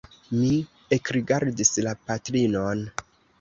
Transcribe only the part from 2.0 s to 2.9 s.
patrinon.